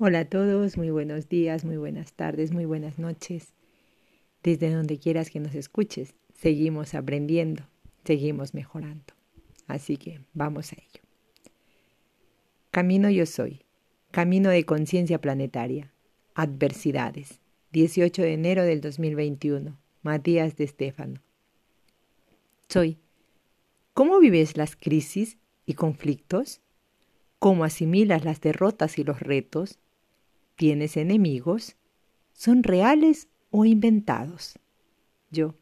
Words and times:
Hola 0.00 0.20
a 0.20 0.24
todos, 0.26 0.76
muy 0.76 0.90
buenos 0.90 1.28
días, 1.28 1.64
muy 1.64 1.76
buenas 1.76 2.12
tardes, 2.12 2.52
muy 2.52 2.66
buenas 2.66 3.00
noches. 3.00 3.52
Desde 4.44 4.70
donde 4.70 5.00
quieras 5.00 5.28
que 5.28 5.40
nos 5.40 5.56
escuches, 5.56 6.14
seguimos 6.34 6.94
aprendiendo, 6.94 7.64
seguimos 8.04 8.54
mejorando. 8.54 9.12
Así 9.66 9.96
que 9.96 10.20
vamos 10.34 10.72
a 10.72 10.76
ello. 10.76 11.02
Camino 12.70 13.10
yo 13.10 13.26
soy, 13.26 13.62
camino 14.12 14.50
de 14.50 14.64
conciencia 14.64 15.20
planetaria, 15.20 15.92
adversidades, 16.34 17.40
18 17.72 18.22
de 18.22 18.34
enero 18.34 18.62
del 18.62 18.80
2021, 18.80 19.76
Matías 20.02 20.56
de 20.56 20.62
Estéfano. 20.62 21.22
Soy, 22.68 22.98
¿cómo 23.94 24.20
vives 24.20 24.56
las 24.56 24.76
crisis 24.76 25.38
y 25.66 25.74
conflictos? 25.74 26.60
¿Cómo 27.40 27.64
asimilas 27.64 28.24
las 28.24 28.40
derrotas 28.40 28.96
y 29.00 29.02
los 29.02 29.18
retos? 29.18 29.80
¿Tienes 30.58 30.96
enemigos? 30.96 31.76
¿Son 32.32 32.64
reales 32.64 33.28
o 33.50 33.64
inventados? 33.64 34.58
Yo, 35.30 35.54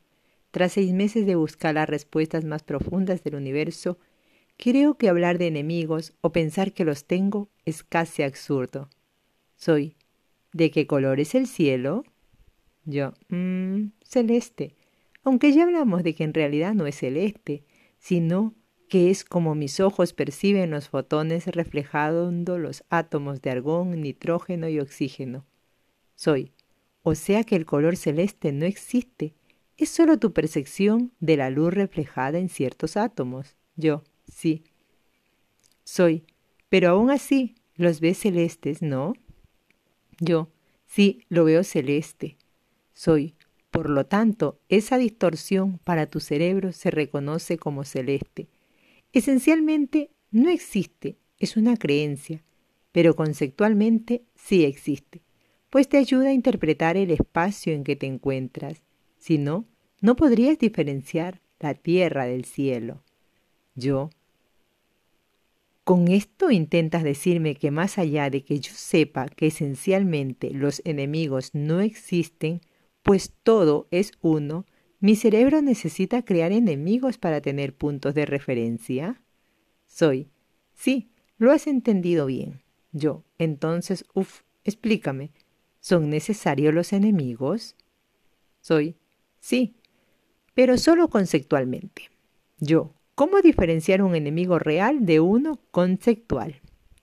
tras 0.51 0.73
seis 0.73 0.95
meses 0.95 1.27
de 1.27 1.35
buscar 1.35 1.75
las 1.75 1.87
respuestas 1.87 2.47
más 2.47 2.63
profundas 2.63 3.23
del 3.23 3.35
universo, 3.35 3.99
creo 4.57 4.97
que 4.97 5.11
hablar 5.11 5.37
de 5.37 5.49
enemigos 5.49 6.15
o 6.23 6.33
pensar 6.33 6.73
que 6.73 6.87
los 6.87 7.05
tengo 7.05 7.51
es 7.67 7.83
casi 7.83 8.23
absurdo. 8.23 8.89
Soy, 9.55 9.97
¿de 10.55 10.71
qué 10.71 10.87
color 10.87 11.21
es 11.21 11.35
el 11.35 11.47
cielo? 11.47 12.05
Yo, 12.87 13.13
mmm, 13.29 13.89
celeste, 14.03 14.77
aunque 15.25 15.53
ya 15.53 15.65
hablamos 15.65 16.05
de 16.05 16.15
que 16.15 16.25
en 16.25 16.33
realidad 16.33 16.73
no 16.73 16.87
es 16.87 16.97
celeste, 16.97 17.65
sino 17.99 18.55
que 18.89 19.11
es 19.11 19.25
como 19.25 19.55
mis 19.55 19.81
ojos 19.81 20.13
perciben 20.13 20.71
los 20.71 20.89
fotones 20.89 21.47
reflejando 21.47 22.59
los 22.59 22.85
átomos 22.89 23.43
de 23.43 23.51
argón, 23.51 24.01
nitrógeno 24.01 24.69
y 24.69 24.79
oxígeno. 24.79 25.45
Soy, 26.15 26.53
o 27.03 27.15
sea 27.15 27.45
que 27.45 27.57
el 27.57 27.67
color 27.67 27.97
celeste 27.97 28.53
no 28.53 28.65
existe, 28.65 29.35
es 29.77 29.91
solo 29.91 30.19
tu 30.19 30.33
percepción 30.33 31.13
de 31.21 31.37
la 31.37 31.51
luz 31.51 31.75
reflejada 31.75 32.39
en 32.39 32.49
ciertos 32.49 32.97
átomos. 32.97 33.57
Yo, 33.77 34.03
sí. 34.27 34.65
Soy, 35.85 36.25
pero 36.69 36.91
aún 36.91 37.11
así, 37.11 37.57
los 37.75 38.01
ves 38.01 38.19
celestes, 38.19 38.83
¿no? 38.83 39.13
Yo, 40.19 40.49
sí, 40.87 41.25
lo 41.29 41.45
veo 41.45 41.63
celeste. 41.63 42.39
Soy, 42.95 43.35
por 43.71 43.91
lo 43.91 44.07
tanto, 44.07 44.59
esa 44.69 44.97
distorsión 44.97 45.79
para 45.79 46.07
tu 46.07 46.21
cerebro 46.21 46.73
se 46.73 46.91
reconoce 46.91 47.59
como 47.59 47.85
celeste 47.85 48.49
Esencialmente 49.17 50.11
no 50.31 50.51
existe, 50.51 51.17
es 51.39 51.57
una 51.57 51.79
creencia, 51.79 52.45
pero 52.93 53.17
conceptualmente 53.17 54.25
sí 54.35 54.67
existe, 54.67 55.23
pues 55.71 55.89
te 55.89 55.97
ayuda 55.97 56.29
a 56.29 56.33
interpretar 56.35 56.99
el 56.99 57.11
espacio 57.11 57.73
en 57.73 57.83
que 57.83 57.97
te 57.97 58.05
encuentras. 58.05 58.83
Si 59.17 59.39
no, 59.39 59.65
no 60.03 60.17
podrías 60.17 60.59
diferenciar 60.59 61.41
la 61.61 61.73
tierra 61.73 62.27
del 62.27 62.45
cielo. 62.45 63.03
Yo. 63.75 64.11
Con 65.83 66.09
esto 66.09 66.51
intentas 66.51 67.03
decirme 67.03 67.55
que 67.55 67.71
más 67.71 67.97
allá 67.97 68.29
de 68.29 68.45
que 68.45 68.61
yo 68.61 68.73
sepa 68.75 69.31
que 69.31 69.47
esencialmente 69.47 70.51
los 70.51 70.83
enemigos 70.85 71.55
no 71.55 71.81
existen, 71.81 72.61
pues 73.03 73.33
todo 73.43 73.89
es 73.91 74.13
uno, 74.21 74.67
¿Mi 75.07 75.15
cerebro 75.15 75.63
necesita 75.63 76.25
crear 76.25 76.51
enemigos 76.51 77.17
para 77.17 77.41
tener 77.41 77.77
puntos 77.77 78.13
de 78.17 78.27
referencia? 78.27 79.23
Soy. 79.87 80.33
Sí, 80.75 81.13
lo 81.39 81.53
has 81.53 81.69
entendido 81.69 82.27
bien. 82.27 82.65
Yo. 82.91 83.23
Entonces, 83.39 84.05
uff, 84.15 84.41
explícame. 84.65 85.31
¿Son 85.79 86.11
necesarios 86.11 86.75
los 86.75 86.93
enemigos? 86.93 87.77
Soy. 88.61 88.97
Sí, 89.39 89.77
pero 90.55 90.77
solo 90.77 91.07
conceptualmente. 91.09 92.11
Yo. 92.59 92.93
¿Cómo 93.15 93.41
diferenciar 93.43 94.03
un 94.03 94.17
enemigo 94.17 94.59
real 94.59 95.07
de 95.07 95.21
uno 95.21 95.61
conceptual? 95.71 96.63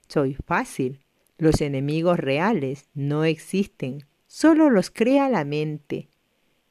Soy 0.09 0.35
fácil. 0.45 1.05
Los 1.37 1.61
enemigos 1.61 2.19
reales 2.19 2.89
no 2.93 3.23
existen, 3.23 4.03
solo 4.27 4.69
los 4.69 4.91
crea 4.91 5.29
la 5.29 5.45
mente. 5.45 6.09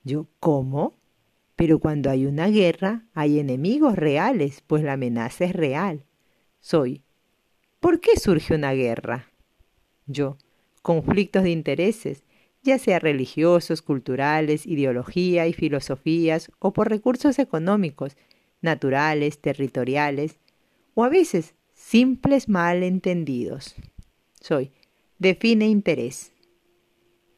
Yo, 0.04 0.28
¿cómo? 0.38 1.00
Pero 1.62 1.78
cuando 1.78 2.10
hay 2.10 2.26
una 2.26 2.48
guerra, 2.48 3.04
hay 3.14 3.38
enemigos 3.38 3.94
reales, 3.94 4.64
pues 4.66 4.82
la 4.82 4.94
amenaza 4.94 5.44
es 5.44 5.52
real. 5.52 6.06
Soy. 6.58 7.04
¿Por 7.78 8.00
qué 8.00 8.16
surge 8.16 8.56
una 8.56 8.72
guerra? 8.72 9.30
Yo. 10.06 10.38
Conflictos 10.82 11.44
de 11.44 11.50
intereses, 11.50 12.24
ya 12.64 12.80
sea 12.80 12.98
religiosos, 12.98 13.80
culturales, 13.80 14.66
ideología 14.66 15.46
y 15.46 15.52
filosofías, 15.52 16.50
o 16.58 16.72
por 16.72 16.90
recursos 16.90 17.38
económicos, 17.38 18.16
naturales, 18.60 19.38
territoriales, 19.38 20.40
o 20.94 21.04
a 21.04 21.10
veces 21.10 21.54
simples 21.74 22.48
malentendidos. 22.48 23.76
Soy. 24.40 24.72
Define 25.20 25.68
interés. 25.68 26.32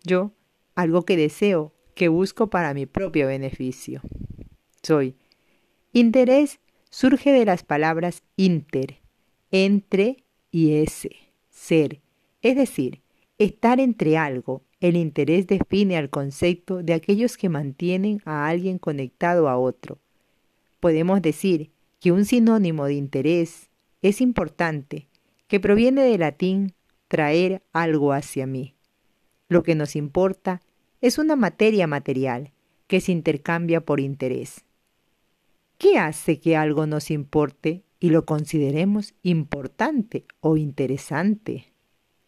Yo. 0.02 0.32
Algo 0.74 1.02
que 1.02 1.18
deseo, 1.18 1.73
que 1.94 2.08
busco 2.08 2.48
para 2.50 2.74
mi 2.74 2.86
propio 2.86 3.26
beneficio. 3.28 4.02
Soy. 4.82 5.16
Interés 5.92 6.60
surge 6.90 7.32
de 7.32 7.44
las 7.44 7.62
palabras 7.62 8.22
inter, 8.36 8.98
entre 9.50 10.24
y 10.50 10.74
ese, 10.74 11.10
ser, 11.50 12.00
es 12.42 12.56
decir, 12.56 13.00
estar 13.38 13.80
entre 13.80 14.16
algo. 14.16 14.62
El 14.80 14.96
interés 14.96 15.46
define 15.46 15.96
al 15.96 16.10
concepto 16.10 16.82
de 16.82 16.92
aquellos 16.92 17.36
que 17.36 17.48
mantienen 17.48 18.20
a 18.24 18.48
alguien 18.48 18.78
conectado 18.78 19.48
a 19.48 19.56
otro. 19.56 19.98
Podemos 20.80 21.22
decir 21.22 21.70
que 22.00 22.12
un 22.12 22.24
sinónimo 22.26 22.84
de 22.86 22.94
interés 22.94 23.70
es 24.02 24.20
importante, 24.20 25.08
que 25.46 25.60
proviene 25.60 26.02
del 26.02 26.20
latín 26.20 26.74
traer 27.08 27.62
algo 27.72 28.12
hacia 28.12 28.46
mí. 28.46 28.74
Lo 29.48 29.62
que 29.62 29.74
nos 29.74 29.96
importa 29.96 30.60
es 31.04 31.18
una 31.18 31.36
materia 31.36 31.86
material 31.86 32.50
que 32.86 32.98
se 32.98 33.12
intercambia 33.12 33.82
por 33.82 34.00
interés. 34.00 34.64
¿Qué 35.76 35.98
hace 35.98 36.40
que 36.40 36.56
algo 36.56 36.86
nos 36.86 37.10
importe 37.10 37.84
y 38.00 38.08
lo 38.08 38.24
consideremos 38.24 39.12
importante 39.22 40.24
o 40.40 40.56
interesante? 40.56 41.70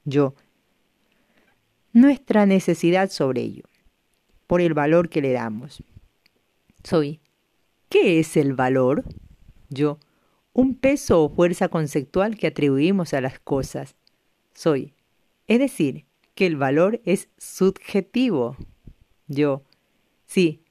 Yo. 0.04 0.34
Nuestra 1.94 2.44
necesidad 2.44 3.08
sobre 3.08 3.40
ello, 3.40 3.64
por 4.46 4.60
el 4.60 4.74
valor 4.74 5.08
que 5.08 5.22
le 5.22 5.32
damos. 5.32 5.82
Soy. 6.84 7.20
¿Qué 7.88 8.20
es 8.20 8.36
el 8.36 8.52
valor? 8.52 9.04
Yo. 9.70 9.98
Un 10.52 10.74
peso 10.74 11.24
o 11.24 11.30
fuerza 11.30 11.68
conceptual 11.68 12.36
que 12.36 12.48
atribuimos 12.48 13.14
a 13.14 13.22
las 13.22 13.38
cosas. 13.38 13.96
Soy. 14.52 14.92
Es 15.46 15.60
decir, 15.60 16.05
que 16.36 16.46
el 16.46 16.54
valor 16.56 17.00
es 17.04 17.28
subjetivo. 17.38 18.56
Yo, 19.26 19.64
sí, 20.26 20.62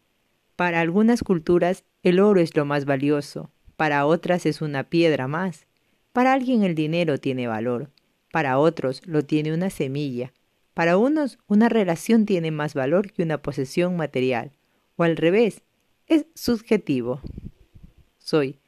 para 0.56 0.80
algunas 0.80 1.24
culturas 1.24 1.84
el 2.04 2.20
oro 2.22 2.40
es 2.40 2.56
lo 2.56 2.66
más 2.66 2.86
valioso, 2.86 3.52
para 3.76 4.06
otras 4.06 4.46
es 4.46 4.62
una 4.62 4.86
piedra 4.86 5.28
más, 5.28 5.66
para 6.14 6.34
alguien 6.34 6.64
el 6.64 6.76
dinero 6.76 7.18
tiene 7.18 7.48
valor, 7.48 7.90
para 8.32 8.60
otros 8.60 9.02
lo 9.08 9.26
tiene 9.26 9.54
una 9.54 9.72
semilla, 9.72 10.32
para 10.76 10.98
unos 10.98 11.40
una 11.48 11.68
relación 11.68 12.28
tiene 12.28 12.52
más 12.52 12.76
valor 12.76 13.12
que 13.12 13.24
una 13.24 13.42
posesión 13.42 13.98
material, 13.98 14.52
o 14.98 15.04
al 15.04 15.18
revés, 15.18 15.64
es 16.06 16.28
subjetivo. 16.36 17.22
Soy. 18.20 18.60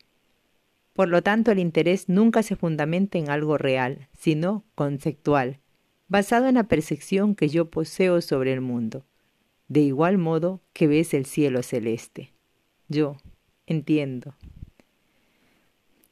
Por 0.94 1.10
lo 1.10 1.22
tanto, 1.22 1.52
el 1.52 1.60
interés 1.60 2.10
nunca 2.10 2.42
se 2.42 2.56
fundamenta 2.56 3.20
en 3.20 3.30
algo 3.30 3.60
real, 3.60 4.08
sino 4.18 4.66
conceptual, 4.74 5.60
basado 6.08 6.48
en 6.48 6.56
la 6.56 6.64
percepción 6.64 7.36
que 7.36 7.50
yo 7.50 7.70
poseo 7.70 8.22
sobre 8.22 8.54
el 8.54 8.62
mundo, 8.62 9.06
de 9.68 9.82
igual 9.82 10.18
modo 10.18 10.62
que 10.74 10.88
ves 10.88 11.14
el 11.14 11.26
cielo 11.26 11.64
celeste. 11.64 12.34
Yo 12.88 13.18
entiendo. 13.66 14.36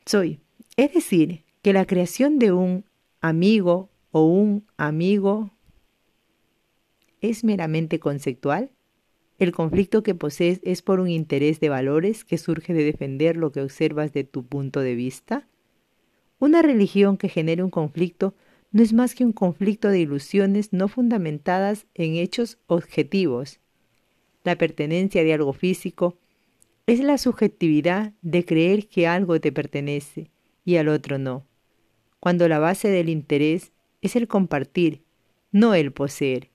Soy, 0.06 0.40
es 0.76 0.94
decir, 0.94 1.44
que 1.62 1.74
la 1.74 1.86
creación 1.86 2.38
de 2.38 2.52
un 2.52 2.86
amigo 3.22 3.90
o 4.12 4.26
un 4.26 4.68
amigo 4.78 5.52
es 7.22 7.44
meramente 7.44 8.00
conceptual. 8.00 8.72
El 9.40 9.52
conflicto 9.52 10.04
que 10.04 10.16
posees 10.16 10.60
es 10.64 10.82
por 10.82 11.00
un 11.00 11.10
interés 11.10 11.60
de 11.60 11.70
valores 11.70 12.24
que 12.24 12.38
surge 12.38 12.74
de 12.74 12.84
defender 12.84 13.36
lo 13.36 13.52
que 13.52 13.62
observas 13.62 14.14
de 14.14 14.24
tu 14.24 14.46
punto 14.46 14.82
de 14.82 14.96
vista. 14.96 15.48
Una 16.40 16.62
religión 16.62 17.18
que 17.18 17.30
genere 17.30 17.64
un 17.64 17.72
conflicto 17.72 18.36
no 18.76 18.84
es 18.84 18.92
más 18.92 19.16
que 19.16 19.24
un 19.24 19.32
conflicto 19.32 19.88
de 19.88 20.02
ilusiones 20.02 20.74
no 20.74 20.90
fundamentadas 20.90 21.86
en 21.94 22.16
hechos 22.16 22.58
objetivos. 22.68 23.62
La 24.44 24.58
pertenencia 24.58 25.24
de 25.24 25.34
algo 25.34 25.54
físico 25.54 26.18
es 26.86 27.00
la 27.00 27.18
subjetividad 27.18 28.12
de 28.22 28.44
creer 28.44 28.90
que 28.90 29.08
algo 29.08 29.40
te 29.40 29.54
pertenece 29.54 30.30
y 30.66 30.76
al 30.76 30.90
otro 30.90 31.18
no, 31.18 31.46
cuando 32.20 32.50
la 32.50 32.60
base 32.60 32.90
del 32.90 33.08
interés 33.08 33.72
es 34.02 34.18
el 34.18 34.28
compartir, 34.28 35.04
no 35.54 35.74
el 35.74 35.94
poseer. 35.94 36.50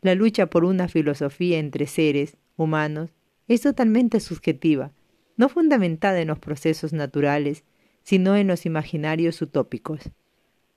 La 0.00 0.16
lucha 0.16 0.46
por 0.46 0.64
una 0.64 0.88
filosofía 0.88 1.60
entre 1.60 1.86
seres 1.86 2.38
humanos 2.56 3.10
es 3.46 3.60
totalmente 3.60 4.18
subjetiva, 4.18 4.90
no 5.36 5.48
fundamentada 5.48 6.20
en 6.22 6.26
los 6.26 6.40
procesos 6.40 6.92
naturales, 6.92 7.62
sino 8.02 8.34
en 8.34 8.48
los 8.48 8.66
imaginarios 8.66 9.40
utópicos. 9.40 10.10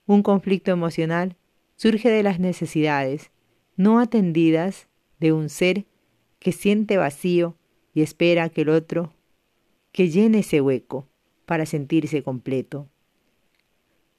Un 0.06 0.22
conflicto 0.22 0.70
emocional 0.70 1.36
surge 1.76 2.10
de 2.10 2.22
las 2.22 2.38
necesidades 2.38 3.30
no 3.76 4.00
atendidas 4.00 4.88
de 5.20 5.32
un 5.32 5.48
ser 5.48 5.84
que 6.38 6.52
siente 6.52 6.96
vacío 6.96 7.56
y 7.92 8.02
espera 8.02 8.48
que 8.48 8.62
el 8.62 8.68
otro 8.68 9.12
que 9.92 10.10
llene 10.10 10.40
ese 10.40 10.60
hueco 10.60 11.08
para 11.46 11.66
sentirse 11.66 12.22
completo. 12.22 12.88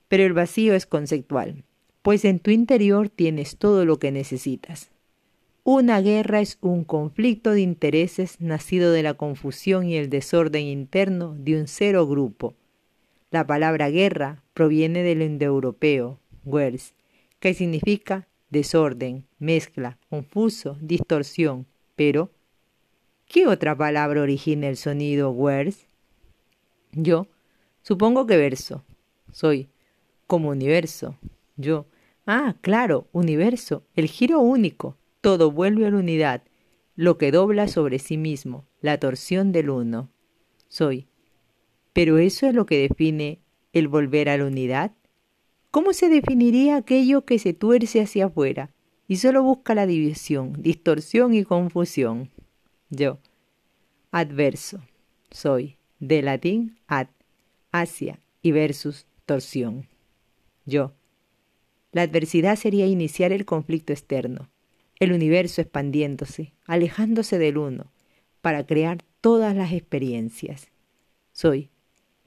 Pero 0.07 0.23
el 0.23 0.33
vacío 0.33 0.73
es 0.73 0.85
conceptual, 0.85 1.63
pues 2.01 2.25
en 2.25 2.39
tu 2.39 2.51
interior 2.51 3.09
tienes 3.09 3.57
todo 3.57 3.85
lo 3.85 3.99
que 3.99 4.11
necesitas. 4.11 4.89
Una 5.63 6.01
guerra 6.01 6.39
es 6.39 6.57
un 6.61 6.85
conflicto 6.85 7.51
de 7.51 7.61
intereses 7.61 8.39
nacido 8.39 8.91
de 8.91 9.03
la 9.03 9.15
confusión 9.15 9.87
y 9.87 9.97
el 9.97 10.09
desorden 10.09 10.65
interno 10.65 11.35
de 11.37 11.59
un 11.59 11.67
ser 11.67 11.97
o 11.97 12.07
grupo. 12.07 12.55
La 13.29 13.45
palabra 13.45 13.89
guerra 13.89 14.43
proviene 14.53 15.03
del 15.03 15.21
indoeuropeo, 15.21 16.19
wers, 16.45 16.93
que 17.39 17.53
significa 17.53 18.27
desorden, 18.49 19.25
mezcla, 19.37 19.97
confuso, 20.09 20.77
distorsión. 20.79 21.65
Pero, 21.95 22.31
¿qué 23.25 23.47
otra 23.47 23.75
palabra 23.75 24.21
origina 24.21 24.69
el 24.69 24.77
sonido 24.77 25.31
wers? 25.31 25.87
Yo, 26.93 27.27
supongo 27.81 28.25
que 28.25 28.37
verso. 28.37 28.85
Soy 29.33 29.69
como 30.25 30.49
universo. 30.49 31.17
Yo, 31.57 31.85
ah, 32.25 32.55
claro, 32.61 33.07
universo, 33.11 33.83
el 33.95 34.07
giro 34.07 34.39
único. 34.39 34.97
Todo 35.19 35.51
vuelve 35.51 35.85
a 35.85 35.91
la 35.91 35.97
unidad, 35.97 36.43
lo 36.95 37.17
que 37.17 37.31
dobla 37.31 37.67
sobre 37.67 37.99
sí 37.99 38.17
mismo, 38.17 38.65
la 38.79 38.99
torsión 38.99 39.51
del 39.51 39.69
uno. 39.69 40.09
Soy. 40.69 41.07
Pero 41.97 42.19
eso 42.19 42.45
es 42.45 42.53
lo 42.53 42.67
que 42.67 42.77
define 42.77 43.39
el 43.73 43.87
volver 43.87 44.29
a 44.29 44.37
la 44.37 44.45
unidad. 44.45 44.91
¿Cómo 45.71 45.93
se 45.93 46.09
definiría 46.09 46.77
aquello 46.77 47.25
que 47.25 47.39
se 47.39 47.53
tuerce 47.53 48.01
hacia 48.01 48.27
afuera 48.27 48.69
y 49.07 49.15
solo 49.15 49.41
busca 49.41 49.73
la 49.73 49.87
división, 49.87 50.53
distorsión 50.59 51.33
y 51.33 51.43
confusión? 51.43 52.29
Yo. 52.91 53.17
Adverso. 54.11 54.79
Soy. 55.31 55.77
De 55.99 56.21
latín 56.21 56.77
ad, 56.85 57.07
hacia 57.71 58.19
y 58.43 58.51
versus 58.51 59.07
torsión. 59.25 59.87
Yo. 60.67 60.93
La 61.93 62.03
adversidad 62.03 62.57
sería 62.57 62.85
iniciar 62.85 63.31
el 63.31 63.43
conflicto 63.43 63.91
externo, 63.91 64.51
el 64.99 65.13
universo 65.13 65.61
expandiéndose, 65.61 66.53
alejándose 66.67 67.39
del 67.39 67.57
uno, 67.57 67.91
para 68.41 68.67
crear 68.67 68.99
todas 69.19 69.55
las 69.55 69.73
experiencias. 69.73 70.67
Soy. 71.31 71.71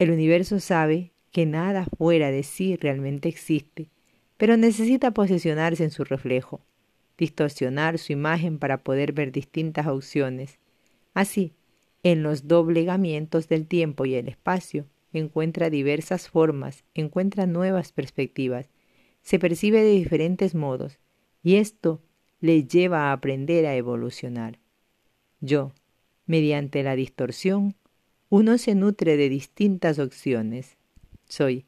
El 0.01 0.11
universo 0.11 0.61
sabe 0.61 1.13
que 1.31 1.45
nada 1.45 1.85
fuera 1.99 2.31
de 2.31 2.43
sí 2.43 2.75
realmente 2.75 3.29
existe, 3.29 3.91
pero 4.39 4.57
necesita 4.57 5.11
posicionarse 5.11 5.85
en 5.85 5.91
su 5.91 6.05
reflejo, 6.05 6.63
distorsionar 7.19 7.99
su 7.99 8.15
imagen 8.15 8.59
para 8.59 8.83
poder 8.83 9.13
ver 9.13 9.31
distintas 9.31 9.87
opciones. 9.89 10.59
Así, 11.13 11.53
en 12.03 12.23
los 12.23 12.49
doblegamientos 12.49 13.47
del 13.47 13.67
tiempo 13.67 14.07
y 14.07 14.15
el 14.15 14.29
espacio, 14.29 14.87
encuentra 15.13 15.69
diversas 15.69 16.31
formas, 16.31 16.83
encuentra 16.95 17.45
nuevas 17.45 17.93
perspectivas, 17.93 18.71
se 19.21 19.39
percibe 19.39 19.83
de 19.83 19.91
diferentes 19.91 20.55
modos, 20.55 20.99
y 21.43 21.57
esto 21.57 22.01
le 22.41 22.65
lleva 22.65 23.11
a 23.11 23.13
aprender 23.13 23.67
a 23.67 23.77
evolucionar. 23.77 24.61
Yo, 25.43 25.73
mediante 26.25 26.83
la 26.83 26.97
distorsión, 26.97 27.75
uno 28.31 28.59
se 28.59 28.77
nutre 28.77 29.17
de 29.17 29.29
distintas 29.29 29.99
opciones, 29.99 30.77
soy. 31.29 31.67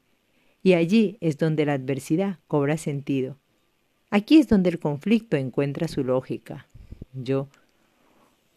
Y 0.63 0.73
allí 0.73 1.17
es 1.19 1.37
donde 1.37 1.65
la 1.65 1.73
adversidad 1.73 2.39
cobra 2.47 2.77
sentido. 2.77 3.37
Aquí 4.09 4.37
es 4.37 4.47
donde 4.47 4.69
el 4.69 4.79
conflicto 4.79 5.35
encuentra 5.35 5.89
su 5.89 6.05
lógica. 6.05 6.67
Yo, 7.13 7.49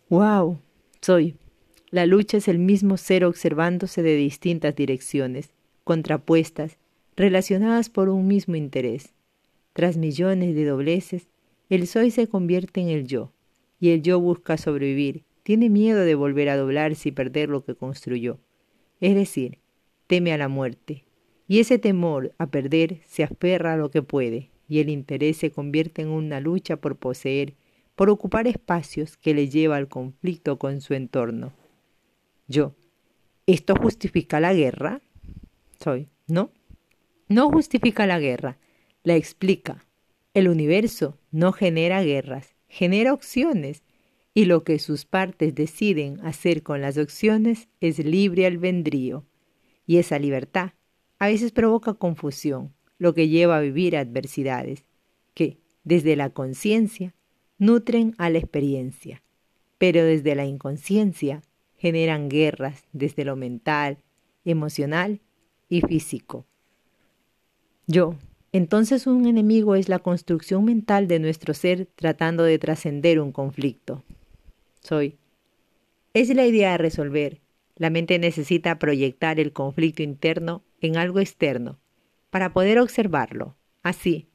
wow, 0.09 0.57
soy. 1.01 1.35
La 1.91 2.07
lucha 2.07 2.37
es 2.37 2.47
el 2.47 2.61
mismo 2.61 2.97
ser 2.97 3.25
observándose 3.25 4.03
de 4.03 4.15
distintas 4.15 4.77
direcciones, 4.77 5.51
contrapuestas, 5.83 6.79
relacionadas 7.17 7.89
por 7.89 8.09
un 8.09 8.29
mismo 8.29 8.55
interés. 8.55 9.15
Tras 9.73 9.97
millones 9.97 10.55
de 10.55 10.65
dobleces, 10.65 11.27
el 11.71 11.89
soy 11.89 12.13
se 12.13 12.29
convierte 12.29 12.81
en 12.81 12.89
el 12.89 13.07
yo, 13.07 13.33
y 13.81 13.91
el 13.91 14.03
yo 14.03 14.21
busca 14.21 14.57
sobrevivir, 14.59 15.25
tiene 15.47 15.71
miedo 15.71 16.01
de 16.01 16.17
volver 16.17 16.49
a 16.49 16.57
doblarse 16.57 17.11
y 17.11 17.13
perder 17.13 17.51
lo 17.51 17.65
que 17.65 17.77
construyó. 17.77 18.41
Es 19.01 19.15
decir, 19.15 19.61
teme 20.09 20.33
a 20.33 20.39
la 20.39 20.49
muerte, 20.49 21.05
y 21.47 21.61
ese 21.61 21.79
temor 21.79 22.35
a 22.37 22.49
perder 22.49 22.99
se 23.07 23.23
aferra 23.23 23.75
a 23.75 23.77
lo 23.77 23.93
que 23.93 24.03
puede, 24.03 24.51
y 24.69 24.81
el 24.81 24.89
interés 24.89 25.37
se 25.37 25.53
convierte 25.53 26.03
en 26.03 26.09
una 26.09 26.41
lucha 26.41 26.79
por 26.79 26.97
poseer, 26.97 27.55
por 27.95 28.11
ocupar 28.11 28.49
espacios 28.49 29.17
que 29.17 29.35
le 29.35 29.49
lleva 29.49 29.77
al 29.77 29.87
conflicto 29.87 30.59
con 30.59 30.81
su 30.81 30.95
entorno. 30.95 31.53
Yo, 32.49 32.75
¿esto 33.47 33.77
justifica 33.77 34.41
la 34.41 34.53
guerra? 34.53 35.01
Soy, 35.79 36.09
¿no? 36.27 36.51
No 37.29 37.51
justifica 37.51 38.05
la 38.09 38.19
guerra, 38.19 38.59
la 39.05 39.15
explica. 39.15 39.87
El 40.35 40.49
universo 40.49 41.21
no 41.31 41.53
genera 41.53 42.03
guerras, 42.03 42.57
genera 42.67 43.13
opciones, 43.13 43.85
y 44.37 44.45
lo 44.45 44.65
que 44.65 44.79
sus 44.79 45.07
partes 45.07 45.55
deciden 45.55 46.21
hacer 46.21 46.63
con 46.63 46.83
las 46.83 46.99
opciones 46.99 47.71
es 47.81 47.99
libre 47.99 48.45
albedrío 48.45 49.25
y 49.87 49.97
esa 49.97 50.19
libertad 50.19 50.73
a 51.19 51.29
veces 51.29 51.53
provoca 51.53 51.95
confusión, 51.95 52.75
lo 52.99 53.15
que 53.15 53.31
lleva 53.31 53.57
a 53.57 53.63
vivir 53.63 53.97
adversidades, 53.97 54.85
que, 55.33 55.57
desde 55.85 56.17
la 56.17 56.29
conciencia, 56.29 57.15
nutren 57.57 58.15
a 58.19 58.29
la 58.29 58.37
experiencia, 58.37 59.23
pero 59.79 60.05
desde 60.05 60.35
la 60.35 60.45
inconsciencia 60.45 61.41
generan 61.79 62.29
guerras 62.29 62.85
desde 62.93 63.25
lo 63.25 63.37
mental, 63.37 63.97
emocional 64.45 65.23
y 65.71 65.81
físico. 65.81 66.45
Yo, 67.87 68.17
entonces 68.53 69.07
un 69.07 69.25
enemigo 69.25 69.77
es 69.77 69.89
la 69.89 70.01
construcción 70.01 70.67
mental 70.67 71.09
de 71.09 71.21
nuestro 71.21 71.55
ser 71.55 71.89
tratando 71.95 72.43
de 72.43 72.59
trascender 72.59 73.19
un 73.19 73.33
conflicto. 73.33 74.05
Soy. 74.81 75.19
Es 76.15 76.35
la 76.35 76.47
idea 76.47 76.73
de 76.73 76.79
resolver, 76.79 77.41
la 77.77 77.91
mente 77.91 78.19
necesita 78.19 78.79
proyectar 78.79 79.39
el 79.39 79.53
conflicto 79.53 80.03
interno 80.03 80.63
en 80.81 80.97
algo 80.97 81.21
externo 81.21 81.79
para 82.31 82.53
poder 82.53 82.79
observarlo. 82.79 83.55
Así, 83.83 84.29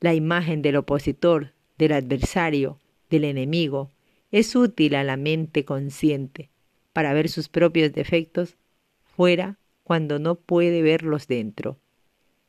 la 0.00 0.14
imagen 0.14 0.62
del 0.62 0.76
opositor, 0.76 1.52
del 1.76 1.92
adversario, 1.92 2.80
del 3.10 3.24
enemigo, 3.24 3.90
es 4.32 4.56
útil 4.56 4.94
a 4.94 5.04
la 5.04 5.16
mente 5.16 5.64
consciente 5.64 6.48
para 6.92 7.12
ver 7.12 7.28
sus 7.28 7.48
propios 7.48 7.92
defectos 7.92 8.56
fuera 9.04 9.58
cuando 9.84 10.18
no 10.18 10.36
puede 10.36 10.82
verlos 10.82 11.28
dentro. 11.28 11.78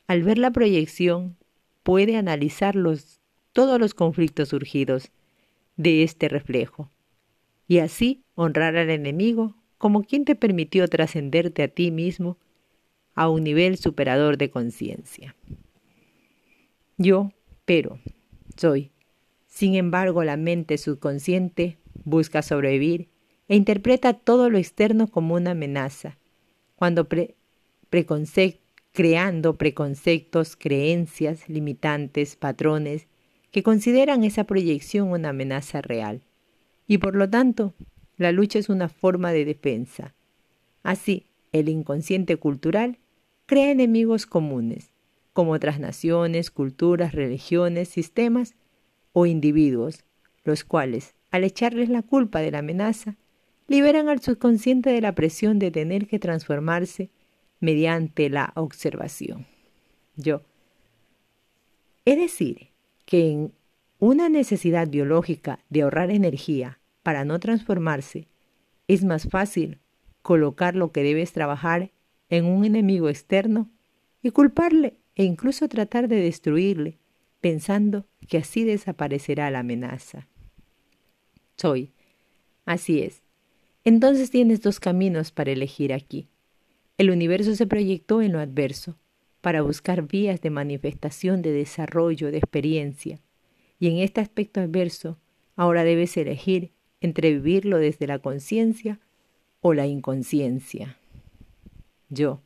Al 0.07 0.23
ver 0.23 0.37
la 0.37 0.51
proyección, 0.51 1.35
puede 1.83 2.15
analizar 2.15 2.75
todos 3.51 3.79
los 3.79 3.93
conflictos 3.93 4.49
surgidos 4.49 5.11
de 5.75 6.03
este 6.03 6.29
reflejo 6.29 6.89
y 7.67 7.79
así 7.79 8.23
honrar 8.35 8.77
al 8.77 8.89
enemigo 8.89 9.55
como 9.77 10.03
quien 10.03 10.25
te 10.25 10.35
permitió 10.35 10.87
trascenderte 10.87 11.63
a 11.63 11.67
ti 11.67 11.91
mismo 11.91 12.37
a 13.13 13.29
un 13.29 13.43
nivel 13.43 13.77
superador 13.77 14.37
de 14.37 14.49
conciencia. 14.49 15.35
Yo, 16.97 17.31
pero, 17.65 17.99
soy. 18.55 18.91
Sin 19.47 19.75
embargo, 19.75 20.23
la 20.23 20.37
mente 20.37 20.77
subconsciente 20.77 21.77
busca 22.03 22.41
sobrevivir 22.41 23.09
e 23.47 23.55
interpreta 23.55 24.13
todo 24.13 24.49
lo 24.49 24.57
externo 24.57 25.07
como 25.07 25.35
una 25.35 25.51
amenaza, 25.51 26.17
cuando 26.75 27.07
creando 28.91 29.57
preconceptos, 29.57 30.55
creencias, 30.55 31.49
limitantes, 31.49 32.35
patrones, 32.35 33.07
que 33.51 33.63
consideran 33.63 34.23
esa 34.23 34.43
proyección 34.43 35.11
una 35.11 35.29
amenaza 35.29 35.81
real. 35.81 36.21
Y 36.87 36.99
por 36.99 37.15
lo 37.15 37.29
tanto, 37.29 37.73
la 38.15 38.31
lucha 38.31 38.59
es 38.59 38.69
una 38.69 38.89
forma 38.89 39.31
de 39.31 39.45
defensa. 39.45 40.15
Así, 40.83 41.27
el 41.51 41.69
inconsciente 41.69 42.37
cultural 42.37 42.97
crea 43.45 43.71
enemigos 43.71 44.25
comunes, 44.25 44.91
como 45.33 45.51
otras 45.51 45.79
naciones, 45.79 46.49
culturas, 46.49 47.13
religiones, 47.13 47.89
sistemas 47.89 48.55
o 49.13 49.25
individuos, 49.25 50.05
los 50.43 50.63
cuales, 50.63 51.13
al 51.29 51.43
echarles 51.43 51.89
la 51.89 52.01
culpa 52.01 52.39
de 52.39 52.51
la 52.51 52.59
amenaza, 52.59 53.17
liberan 53.67 54.07
al 54.09 54.21
subconsciente 54.21 54.89
de 54.89 55.01
la 55.01 55.13
presión 55.13 55.59
de 55.59 55.71
tener 55.71 56.07
que 56.07 56.19
transformarse 56.19 57.09
mediante 57.59 58.29
la 58.29 58.53
observación. 58.55 59.45
Yo. 60.15 60.41
Es 62.05 62.17
decir, 62.17 62.69
que 63.05 63.29
en 63.29 63.53
una 63.99 64.29
necesidad 64.29 64.87
biológica 64.87 65.59
de 65.69 65.81
ahorrar 65.81 66.11
energía 66.11 66.79
para 67.03 67.25
no 67.25 67.39
transformarse, 67.39 68.27
es 68.87 69.03
más 69.03 69.27
fácil 69.27 69.79
colocar 70.21 70.75
lo 70.75 70.91
que 70.91 71.03
debes 71.03 71.33
trabajar 71.33 71.91
en 72.29 72.45
un 72.45 72.65
enemigo 72.65 73.09
externo 73.09 73.69
y 74.21 74.31
culparle 74.31 74.99
e 75.15 75.23
incluso 75.23 75.67
tratar 75.67 76.07
de 76.07 76.17
destruirle, 76.17 76.99
pensando 77.41 78.05
que 78.27 78.37
así 78.37 78.63
desaparecerá 78.63 79.49
la 79.49 79.59
amenaza. 79.59 80.27
Soy. 81.55 81.91
Así 82.65 83.01
es. 83.01 83.23
Entonces 83.83 84.29
tienes 84.29 84.61
dos 84.61 84.79
caminos 84.79 85.31
para 85.31 85.51
elegir 85.51 85.93
aquí. 85.93 86.27
El 86.97 87.09
universo 87.09 87.55
se 87.55 87.65
proyectó 87.65 88.21
en 88.21 88.33
lo 88.33 88.39
adverso, 88.39 88.97
para 89.41 89.61
buscar 89.61 90.07
vías 90.07 90.41
de 90.41 90.49
manifestación 90.49 91.41
de 91.41 91.51
desarrollo, 91.51 92.31
de 92.31 92.39
experiencia. 92.39 93.21
Y 93.79 93.89
en 93.89 93.97
este 93.99 94.21
aspecto 94.21 94.59
adverso, 94.59 95.17
ahora 95.55 95.83
debes 95.83 96.17
elegir 96.17 96.71
entre 97.01 97.31
vivirlo 97.33 97.77
desde 97.77 98.07
la 98.07 98.19
conciencia 98.19 98.99
o 99.61 99.73
la 99.73 99.87
inconsciencia. 99.87 100.97
Yo. 102.09 102.41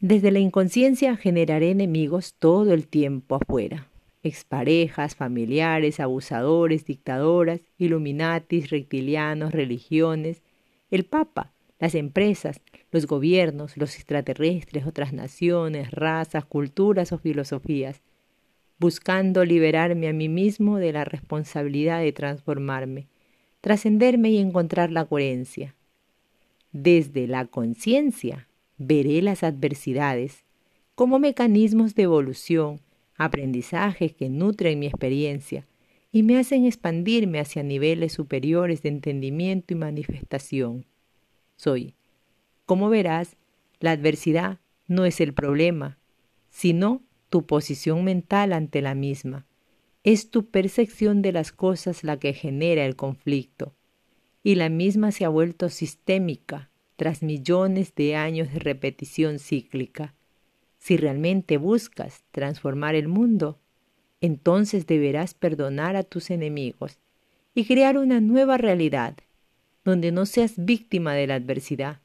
Desde 0.00 0.30
la 0.30 0.38
inconsciencia 0.38 1.16
generaré 1.16 1.70
enemigos 1.70 2.34
todo 2.38 2.72
el 2.72 2.86
tiempo 2.86 3.36
afuera. 3.36 3.88
Exparejas, 4.22 5.14
familiares, 5.14 6.00
abusadores, 6.00 6.84
dictadoras, 6.84 7.60
iluminatis, 7.78 8.70
reptilianos, 8.70 9.52
religiones, 9.52 10.42
el 10.90 11.04
Papa, 11.04 11.52
las 11.78 11.94
empresas, 11.94 12.60
los 12.90 13.06
gobiernos, 13.06 13.76
los 13.76 13.96
extraterrestres, 13.96 14.86
otras 14.86 15.12
naciones, 15.12 15.90
razas, 15.90 16.44
culturas 16.44 17.12
o 17.12 17.18
filosofías, 17.18 18.02
buscando 18.78 19.44
liberarme 19.44 20.08
a 20.08 20.12
mí 20.12 20.28
mismo 20.28 20.78
de 20.78 20.92
la 20.92 21.04
responsabilidad 21.04 22.00
de 22.00 22.12
transformarme, 22.12 23.08
trascenderme 23.60 24.30
y 24.30 24.38
encontrar 24.38 24.90
la 24.90 25.04
coherencia. 25.04 25.74
Desde 26.72 27.26
la 27.26 27.46
conciencia 27.46 28.48
veré 28.76 29.22
las 29.22 29.42
adversidades 29.42 30.44
como 30.94 31.18
mecanismos 31.18 31.94
de 31.94 32.02
evolución, 32.04 32.80
aprendizajes 33.16 34.14
que 34.14 34.28
nutren 34.28 34.78
mi 34.78 34.86
experiencia 34.86 35.66
y 36.12 36.22
me 36.22 36.38
hacen 36.38 36.64
expandirme 36.64 37.40
hacia 37.40 37.62
niveles 37.62 38.12
superiores 38.12 38.82
de 38.82 38.90
entendimiento 38.90 39.74
y 39.74 39.76
manifestación 39.76 40.86
soy. 41.56 41.94
Como 42.66 42.88
verás, 42.88 43.36
la 43.80 43.92
adversidad 43.92 44.58
no 44.86 45.04
es 45.04 45.20
el 45.20 45.34
problema, 45.34 45.98
sino 46.50 47.02
tu 47.28 47.46
posición 47.46 48.04
mental 48.04 48.52
ante 48.52 48.82
la 48.82 48.94
misma. 48.94 49.46
Es 50.04 50.30
tu 50.30 50.50
percepción 50.50 51.22
de 51.22 51.32
las 51.32 51.52
cosas 51.52 52.04
la 52.04 52.18
que 52.18 52.32
genera 52.32 52.86
el 52.86 52.96
conflicto. 52.96 53.74
Y 54.42 54.54
la 54.54 54.68
misma 54.68 55.10
se 55.10 55.24
ha 55.24 55.28
vuelto 55.28 55.68
sistémica 55.68 56.70
tras 56.96 57.22
millones 57.22 57.94
de 57.94 58.16
años 58.16 58.52
de 58.52 58.58
repetición 58.58 59.38
cíclica. 59.38 60.14
Si 60.78 60.96
realmente 60.96 61.56
buscas 61.56 62.24
transformar 62.30 62.94
el 62.94 63.08
mundo, 63.08 63.58
entonces 64.20 64.86
deberás 64.86 65.34
perdonar 65.34 65.96
a 65.96 66.04
tus 66.04 66.30
enemigos 66.30 66.98
y 67.54 67.64
crear 67.64 67.98
una 67.98 68.20
nueva 68.20 68.56
realidad 68.56 69.16
donde 69.84 70.12
no 70.12 70.26
seas 70.26 70.54
víctima 70.56 71.14
de 71.14 71.26
la 71.26 71.34
adversidad, 71.34 72.00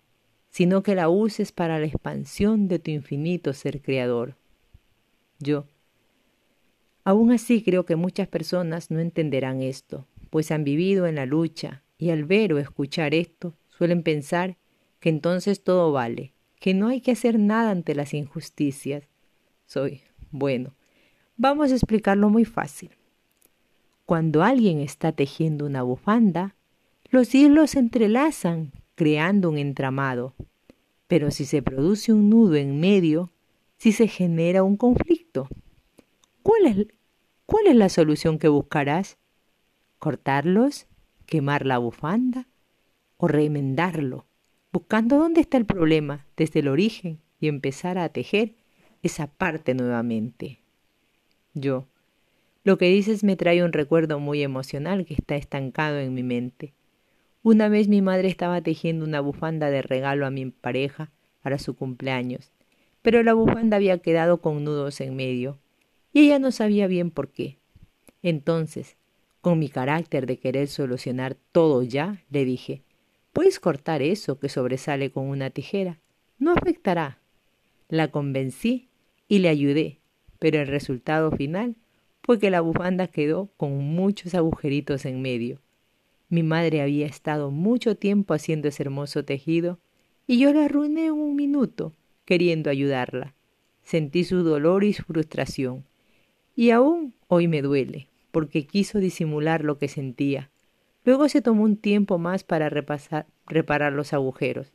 sino 0.50 0.84
que 0.84 0.96
la 0.96 1.10
uses 1.10 1.52
para 1.52 1.80
la 1.80 1.86
expansión 1.86 2.68
de 2.68 2.80
tu 2.80 2.92
infinito 2.92 3.54
ser 3.54 3.82
creador. 3.82 4.36
Yo. 5.42 5.66
Aún 7.04 7.32
así 7.32 7.64
creo 7.64 7.86
que 7.86 7.96
muchas 7.96 8.28
personas 8.28 8.92
no 8.92 9.00
entenderán 9.00 9.62
esto, 9.62 10.06
pues 10.30 10.52
han 10.52 10.64
vivido 10.64 11.08
en 11.08 11.16
la 11.16 11.26
lucha 11.26 11.84
y 11.98 12.12
al 12.12 12.26
ver 12.26 12.54
o 12.54 12.60
escuchar 12.60 13.14
esto 13.14 13.54
suelen 13.70 14.04
pensar 14.04 14.58
que 15.00 15.10
entonces 15.10 15.64
todo 15.64 15.92
vale, 15.92 16.34
que 16.60 16.74
no 16.74 16.88
hay 16.88 17.02
que 17.02 17.12
hacer 17.12 17.40
nada 17.40 17.72
ante 17.72 17.96
las 17.96 18.14
injusticias. 18.14 19.04
Soy, 19.66 20.02
bueno, 20.30 20.76
vamos 21.38 21.72
a 21.72 21.76
explicarlo 21.76 22.30
muy 22.30 22.46
fácil. 22.46 22.92
Cuando 24.06 24.44
alguien 24.44 24.80
está 24.80 25.12
tejiendo 25.12 25.66
una 25.66 25.82
bufanda, 25.82 26.56
los 27.10 27.34
hilos 27.34 27.72
se 27.72 27.80
entrelazan, 27.80 28.72
creando 28.96 29.50
un 29.50 29.58
entramado. 29.58 30.36
Pero 31.08 31.32
si 31.32 31.46
se 31.46 31.62
produce 31.62 32.14
un 32.14 32.30
nudo 32.30 32.56
en 32.56 32.80
medio, 32.80 33.32
si 33.78 33.92
se 33.92 34.08
genera 34.08 34.64
un 34.64 34.78
conflicto, 34.78 35.21
¿cuál 36.44 36.66
es, 36.66 36.88
cuál 37.46 37.68
es 37.68 37.76
la 37.76 37.90
solución 37.90 38.40
que 38.40 38.48
buscarás? 38.48 39.18
¿Cortarlos? 40.00 40.88
¿Quemar 41.26 41.66
la 41.66 41.78
bufanda? 41.78 42.48
¿O 43.18 43.28
remendarlo? 43.28 44.26
Buscando 44.72 45.18
dónde 45.18 45.42
está 45.42 45.58
el 45.58 45.66
problema 45.66 46.26
desde 46.38 46.62
el 46.62 46.68
origen 46.68 47.20
y 47.40 47.48
empezar 47.48 47.98
a 47.98 48.10
tejer 48.10 48.56
esa 49.04 49.28
parte 49.28 49.74
nuevamente. 49.74 50.60
Yo. 51.54 51.88
Lo 52.64 52.78
que 52.78 52.86
dices 52.90 53.24
me 53.24 53.36
trae 53.36 53.64
un 53.64 53.74
recuerdo 53.74 54.20
muy 54.20 54.44
emocional 54.44 55.06
que 55.06 55.16
está 55.16 55.36
estancado 55.36 55.98
en 55.98 56.14
mi 56.14 56.22
mente. 56.22 56.74
Una 57.42 57.70
vez 57.70 57.88
mi 57.88 58.04
madre 58.04 58.28
estaba 58.28 58.62
tejiendo 58.62 59.04
una 59.04 59.20
bufanda 59.20 59.72
de 59.72 59.82
regalo 59.82 60.28
a 60.28 60.32
mi 60.32 60.46
pareja 60.52 61.10
para 61.42 61.58
su 61.58 61.76
cumpleaños, 61.76 62.52
pero 63.02 63.24
la 63.24 63.34
bufanda 63.34 63.78
había 63.78 64.00
quedado 64.00 64.42
con 64.42 64.64
nudos 64.64 65.02
en 65.02 65.16
medio, 65.16 65.60
y 66.14 66.26
ella 66.26 66.40
no 66.40 66.52
sabía 66.52 66.88
bien 66.88 67.12
por 67.12 67.30
qué. 67.30 67.58
Entonces, 68.22 68.98
con 69.42 69.60
mi 69.60 69.70
carácter 69.70 70.26
de 70.26 70.38
querer 70.38 70.68
solucionar 70.68 71.36
todo 71.52 71.84
ya, 71.84 72.24
le 72.30 72.46
dije, 72.46 72.84
¿puedes 73.34 73.60
cortar 73.60 74.02
eso 74.02 74.40
que 74.40 74.50
sobresale 74.50 75.12
con 75.12 75.28
una 75.28 75.50
tijera? 75.50 76.00
No 76.38 76.52
afectará. 76.52 77.20
La 77.88 78.12
convencí 78.12 78.90
y 79.28 79.40
le 79.40 79.50
ayudé, 79.50 80.00
pero 80.40 80.60
el 80.60 80.68
resultado 80.68 81.32
final 81.32 81.76
fue 82.24 82.40
que 82.40 82.52
la 82.52 82.62
bufanda 82.62 83.08
quedó 83.08 83.50
con 83.58 83.78
muchos 83.78 84.36
agujeritos 84.36 85.06
en 85.06 85.22
medio 85.22 85.60
mi 86.32 86.44
madre 86.44 86.82
había 86.82 87.08
estado 87.08 87.52
mucho 87.52 87.98
tiempo 87.98 88.34
haciendo 88.34 88.70
ese 88.70 88.84
hermoso 88.84 89.26
tejido 89.26 89.80
y 90.28 90.40
yo 90.40 90.54
la 90.54 90.64
arruiné 90.64 91.08
en 91.08 91.12
un 91.12 91.36
minuto 91.36 91.94
queriendo 92.32 92.70
ayudarla. 92.70 93.34
Sentí 93.84 94.24
su 94.24 94.42
dolor 94.42 94.86
y 94.86 94.94
su 94.94 95.04
frustración. 95.04 95.84
Y 96.56 96.70
aún 96.70 97.14
hoy 97.28 97.50
me 97.50 97.62
duele, 97.62 98.08
porque 98.32 98.66
quiso 98.66 99.00
disimular 99.00 99.66
lo 99.66 99.78
que 99.78 99.90
sentía. 99.90 100.50
Luego 101.04 101.28
se 101.28 101.42
tomó 101.42 101.64
un 101.64 101.76
tiempo 101.76 102.20
más 102.20 102.46
para 102.46 102.70
reparar 102.70 103.92
los 103.92 104.14
agujeros, 104.14 104.72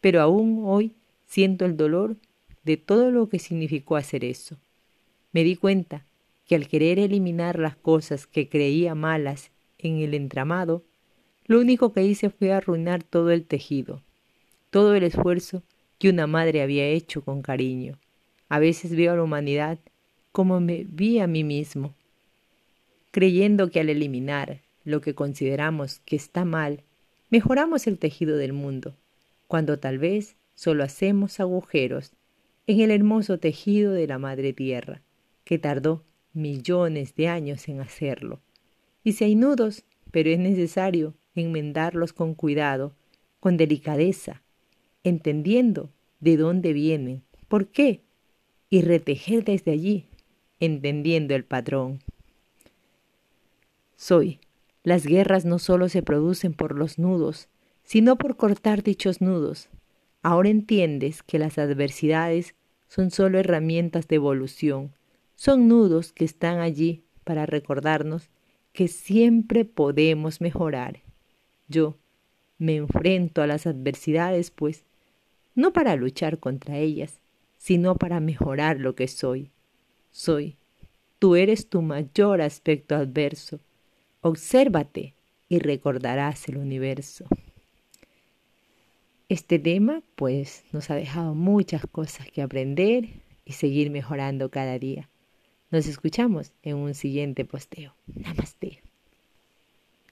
pero 0.00 0.20
aún 0.20 0.62
hoy 0.64 0.96
siento 1.26 1.64
el 1.64 1.76
dolor 1.76 2.16
de 2.64 2.76
todo 2.76 3.12
lo 3.12 3.28
que 3.28 3.38
significó 3.38 3.94
hacer 3.94 4.24
eso. 4.24 4.56
Me 5.30 5.44
di 5.44 5.54
cuenta 5.54 6.04
que 6.44 6.56
al 6.56 6.66
querer 6.66 6.98
eliminar 6.98 7.60
las 7.60 7.76
cosas 7.76 8.26
que 8.26 8.48
creía 8.48 8.96
malas 8.96 9.52
en 9.78 9.98
el 9.98 10.12
entramado, 10.12 10.82
lo 11.44 11.60
único 11.60 11.92
que 11.92 12.02
hice 12.02 12.30
fue 12.30 12.52
arruinar 12.52 13.04
todo 13.04 13.30
el 13.30 13.44
tejido, 13.44 14.02
todo 14.70 14.96
el 14.96 15.04
esfuerzo 15.04 15.62
que 15.98 16.08
una 16.08 16.26
madre 16.26 16.62
había 16.62 16.86
hecho 16.86 17.22
con 17.22 17.42
cariño. 17.42 17.98
A 18.48 18.58
veces 18.58 18.94
veo 18.94 19.12
a 19.12 19.16
la 19.16 19.22
humanidad 19.22 19.78
como 20.32 20.60
me 20.60 20.84
vi 20.84 21.18
a 21.18 21.26
mí 21.26 21.44
mismo, 21.44 21.94
creyendo 23.10 23.70
que 23.70 23.80
al 23.80 23.88
eliminar 23.88 24.60
lo 24.84 25.00
que 25.00 25.14
consideramos 25.14 26.00
que 26.00 26.16
está 26.16 26.44
mal, 26.44 26.82
mejoramos 27.30 27.86
el 27.86 27.98
tejido 27.98 28.36
del 28.36 28.52
mundo, 28.52 28.94
cuando 29.46 29.78
tal 29.78 29.98
vez 29.98 30.36
solo 30.54 30.84
hacemos 30.84 31.40
agujeros 31.40 32.12
en 32.66 32.80
el 32.80 32.90
hermoso 32.90 33.38
tejido 33.38 33.92
de 33.92 34.06
la 34.06 34.18
Madre 34.18 34.52
Tierra, 34.52 35.00
que 35.44 35.58
tardó 35.58 36.04
millones 36.34 37.14
de 37.14 37.28
años 37.28 37.68
en 37.68 37.80
hacerlo. 37.80 38.40
Y 39.02 39.12
si 39.12 39.24
hay 39.24 39.34
nudos, 39.36 39.84
pero 40.10 40.30
es 40.30 40.38
necesario 40.38 41.14
enmendarlos 41.34 42.12
con 42.12 42.34
cuidado, 42.34 42.94
con 43.40 43.56
delicadeza, 43.56 44.42
entendiendo 45.08 45.90
de 46.20 46.36
dónde 46.36 46.72
vienen, 46.72 47.22
por 47.48 47.68
qué, 47.68 48.02
y 48.68 48.82
retejer 48.82 49.44
desde 49.44 49.70
allí, 49.70 50.06
entendiendo 50.58 51.34
el 51.34 51.44
patrón. 51.44 52.00
Soy. 53.96 54.40
Las 54.82 55.04
guerras 55.04 55.44
no 55.44 55.58
solo 55.58 55.88
se 55.88 56.02
producen 56.02 56.54
por 56.54 56.78
los 56.78 56.98
nudos, 56.98 57.48
sino 57.82 58.16
por 58.16 58.36
cortar 58.36 58.84
dichos 58.84 59.20
nudos. 59.20 59.68
Ahora 60.22 60.48
entiendes 60.48 61.24
que 61.24 61.40
las 61.40 61.58
adversidades 61.58 62.54
son 62.86 63.10
solo 63.10 63.38
herramientas 63.40 64.06
de 64.06 64.16
evolución, 64.16 64.92
son 65.34 65.66
nudos 65.66 66.12
que 66.12 66.24
están 66.24 66.60
allí 66.60 67.02
para 67.24 67.46
recordarnos 67.46 68.30
que 68.72 68.86
siempre 68.86 69.64
podemos 69.64 70.40
mejorar. 70.40 71.02
Yo 71.66 71.96
me 72.58 72.76
enfrento 72.76 73.42
a 73.42 73.46
las 73.46 73.66
adversidades, 73.66 74.50
pues, 74.50 74.85
no 75.56 75.72
para 75.72 75.96
luchar 75.96 76.38
contra 76.38 76.78
ellas, 76.78 77.20
sino 77.58 77.96
para 77.96 78.20
mejorar 78.20 78.78
lo 78.78 78.94
que 78.94 79.08
soy. 79.08 79.50
Soy. 80.12 80.56
Tú 81.18 81.34
eres 81.34 81.68
tu 81.68 81.82
mayor 81.82 82.40
aspecto 82.40 82.94
adverso. 82.94 83.58
Obsérvate 84.20 85.14
y 85.48 85.58
recordarás 85.58 86.48
el 86.48 86.58
universo. 86.58 87.24
Este 89.28 89.58
tema 89.58 90.02
pues 90.14 90.62
nos 90.72 90.90
ha 90.90 90.94
dejado 90.94 91.34
muchas 91.34 91.84
cosas 91.90 92.30
que 92.30 92.42
aprender 92.42 93.08
y 93.44 93.52
seguir 93.52 93.90
mejorando 93.90 94.50
cada 94.50 94.78
día. 94.78 95.08
Nos 95.70 95.86
escuchamos 95.88 96.52
en 96.62 96.76
un 96.76 96.94
siguiente 96.94 97.44
posteo. 97.44 97.96
Namaste. 98.06 98.85